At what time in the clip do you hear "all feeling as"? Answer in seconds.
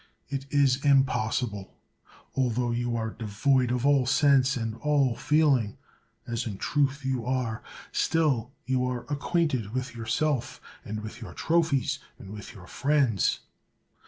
4.77-6.47